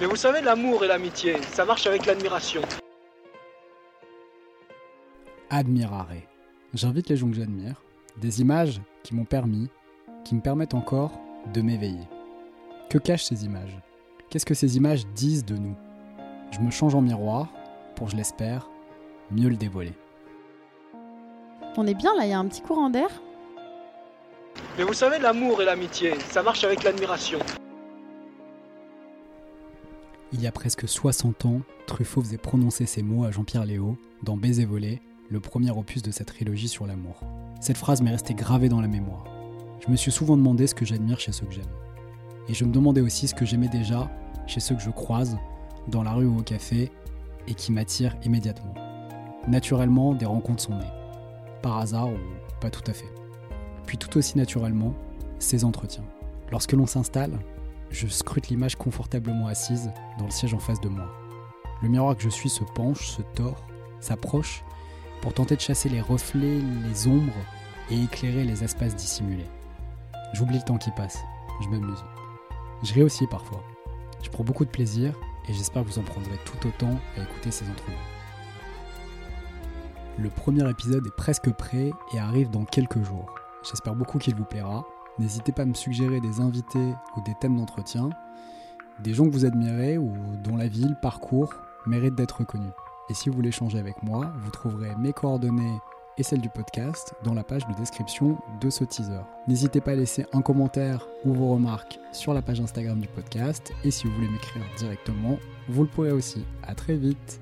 Mais 0.00 0.06
vous 0.06 0.16
savez, 0.16 0.40
l'amour 0.40 0.84
et 0.84 0.88
l'amitié, 0.88 1.40
ça 1.52 1.64
marche 1.64 1.86
avec 1.86 2.04
l'admiration. 2.04 2.62
Admirare. 5.50 6.08
J'invite 6.72 7.08
les 7.08 7.16
gens 7.16 7.28
que 7.28 7.36
j'admire, 7.36 7.80
des 8.16 8.40
images 8.40 8.80
qui 9.04 9.14
m'ont 9.14 9.24
permis, 9.24 9.68
qui 10.24 10.34
me 10.34 10.40
permettent 10.40 10.74
encore 10.74 11.12
de 11.52 11.60
m'éveiller. 11.60 12.08
Que 12.90 12.98
cachent 12.98 13.24
ces 13.24 13.44
images? 13.44 13.78
Qu'est-ce 14.30 14.46
que 14.46 14.54
ces 14.54 14.76
images 14.76 15.06
disent 15.14 15.44
de 15.44 15.56
nous? 15.56 15.76
Je 16.50 16.58
me 16.58 16.72
change 16.72 16.96
en 16.96 17.00
miroir 17.00 17.52
pour, 17.94 18.08
je 18.08 18.16
l'espère, 18.16 18.68
mieux 19.30 19.48
le 19.48 19.56
dévoiler. 19.56 19.94
On 21.76 21.86
est 21.86 21.94
bien 21.94 22.16
là, 22.16 22.24
il 22.24 22.30
y 22.30 22.32
a 22.32 22.38
un 22.38 22.46
petit 22.46 22.62
courant 22.62 22.90
d'air? 22.90 23.10
Mais 24.76 24.82
vous 24.84 24.92
savez, 24.92 25.20
l'amour 25.20 25.62
et 25.62 25.64
l'amitié, 25.64 26.18
ça 26.30 26.42
marche 26.42 26.64
avec 26.64 26.82
l'admiration. 26.82 27.38
Il 30.34 30.42
y 30.42 30.48
a 30.48 30.52
presque 30.52 30.88
60 30.88 31.46
ans, 31.46 31.60
Truffaut 31.86 32.20
faisait 32.20 32.38
prononcer 32.38 32.86
ces 32.86 33.04
mots 33.04 33.24
à 33.24 33.30
Jean-Pierre 33.30 33.64
Léo 33.64 33.96
dans 34.24 34.36
Baiser 34.36 34.64
volé, 34.64 35.00
le 35.30 35.38
premier 35.38 35.70
opus 35.70 36.02
de 36.02 36.10
sa 36.10 36.24
trilogie 36.24 36.66
sur 36.66 36.88
l'amour. 36.88 37.20
Cette 37.60 37.76
phrase 37.76 38.02
m'est 38.02 38.10
restée 38.10 38.34
gravée 38.34 38.68
dans 38.68 38.80
la 38.80 38.88
mémoire. 38.88 39.22
Je 39.86 39.92
me 39.92 39.96
suis 39.96 40.10
souvent 40.10 40.36
demandé 40.36 40.66
ce 40.66 40.74
que 40.74 40.84
j'admire 40.84 41.20
chez 41.20 41.30
ceux 41.30 41.46
que 41.46 41.52
j'aime. 41.52 41.70
Et 42.48 42.54
je 42.54 42.64
me 42.64 42.72
demandais 42.72 43.00
aussi 43.00 43.28
ce 43.28 43.34
que 43.34 43.44
j'aimais 43.44 43.68
déjà 43.68 44.10
chez 44.48 44.58
ceux 44.58 44.74
que 44.74 44.82
je 44.82 44.90
croise, 44.90 45.38
dans 45.86 46.02
la 46.02 46.10
rue 46.10 46.26
ou 46.26 46.40
au 46.40 46.42
café, 46.42 46.90
et 47.46 47.54
qui 47.54 47.70
m'attirent 47.70 48.16
immédiatement. 48.24 48.74
Naturellement, 49.46 50.14
des 50.14 50.26
rencontres 50.26 50.64
sont 50.64 50.76
nées. 50.76 50.92
Par 51.62 51.78
hasard 51.78 52.08
ou 52.08 52.18
pas 52.60 52.70
tout 52.70 52.90
à 52.90 52.92
fait. 52.92 53.14
Puis 53.86 53.98
tout 53.98 54.18
aussi 54.18 54.36
naturellement, 54.36 54.94
ces 55.38 55.64
entretiens. 55.64 56.04
Lorsque 56.50 56.72
l'on 56.72 56.86
s'installe, 56.86 57.38
je 57.90 58.06
scrute 58.06 58.48
l'image 58.48 58.76
confortablement 58.76 59.46
assise 59.46 59.90
dans 60.18 60.24
le 60.24 60.30
siège 60.30 60.54
en 60.54 60.58
face 60.58 60.80
de 60.80 60.88
moi. 60.88 61.08
Le 61.82 61.88
miroir 61.88 62.16
que 62.16 62.22
je 62.22 62.28
suis 62.28 62.48
se 62.48 62.64
penche, 62.74 63.06
se 63.06 63.22
tord, 63.22 63.66
s'approche 64.00 64.64
pour 65.20 65.34
tenter 65.34 65.56
de 65.56 65.60
chasser 65.60 65.88
les 65.88 66.00
reflets, 66.00 66.60
les 66.60 67.06
ombres 67.06 67.32
et 67.90 68.02
éclairer 68.02 68.44
les 68.44 68.64
espaces 68.64 68.96
dissimulés. 68.96 69.48
J'oublie 70.32 70.58
le 70.58 70.64
temps 70.64 70.78
qui 70.78 70.90
passe, 70.92 71.18
je 71.62 71.68
m'amuse. 71.68 72.04
Je 72.82 72.92
ris 72.94 73.02
aussi 73.02 73.26
parfois. 73.26 73.62
Je 74.22 74.30
prends 74.30 74.44
beaucoup 74.44 74.64
de 74.64 74.70
plaisir 74.70 75.14
et 75.48 75.52
j'espère 75.52 75.82
que 75.82 75.88
vous 75.88 75.98
en 75.98 76.02
prendrez 76.02 76.38
tout 76.44 76.66
autant 76.66 76.98
à 77.16 77.22
écouter 77.22 77.50
ces 77.50 77.68
entrevues. 77.68 77.96
Le 80.18 80.30
premier 80.30 80.68
épisode 80.70 81.06
est 81.06 81.16
presque 81.16 81.50
prêt 81.50 81.90
et 82.12 82.18
arrive 82.18 82.50
dans 82.50 82.64
quelques 82.64 83.02
jours. 83.02 83.34
J'espère 83.62 83.94
beaucoup 83.94 84.18
qu'il 84.18 84.34
vous 84.34 84.44
plaira. 84.44 84.84
N'hésitez 85.18 85.52
pas 85.52 85.62
à 85.62 85.66
me 85.66 85.74
suggérer 85.74 86.20
des 86.20 86.40
invités 86.40 86.94
ou 87.16 87.20
des 87.22 87.34
thèmes 87.40 87.56
d'entretien, 87.56 88.10
des 89.00 89.14
gens 89.14 89.24
que 89.24 89.30
vous 89.30 89.44
admirez 89.44 89.98
ou 89.98 90.12
dont 90.42 90.56
la 90.56 90.68
ville, 90.68 90.96
parcours 91.00 91.52
mérite 91.86 92.14
d'être 92.14 92.38
reconnu. 92.38 92.68
Et 93.10 93.14
si 93.14 93.28
vous 93.28 93.36
voulez 93.36 93.48
échanger 93.48 93.78
avec 93.78 94.02
moi, 94.02 94.32
vous 94.38 94.50
trouverez 94.50 94.94
mes 94.96 95.12
coordonnées 95.12 95.78
et 96.16 96.22
celles 96.22 96.40
du 96.40 96.48
podcast 96.48 97.14
dans 97.24 97.34
la 97.34 97.44
page 97.44 97.66
de 97.66 97.74
description 97.74 98.38
de 98.60 98.70
ce 98.70 98.84
teaser. 98.84 99.20
N'hésitez 99.48 99.80
pas 99.80 99.92
à 99.92 99.96
laisser 99.96 100.26
un 100.32 100.42
commentaire 100.42 101.06
ou 101.24 101.32
vos 101.32 101.52
remarques 101.52 101.98
sur 102.12 102.34
la 102.34 102.42
page 102.42 102.60
Instagram 102.60 103.00
du 103.00 103.08
podcast 103.08 103.72
et 103.84 103.90
si 103.90 104.06
vous 104.06 104.14
voulez 104.14 104.28
m'écrire 104.28 104.62
directement, 104.78 105.38
vous 105.68 105.82
le 105.82 105.88
pourrez 105.88 106.12
aussi. 106.12 106.44
À 106.62 106.74
très 106.74 106.96
vite. 106.96 107.40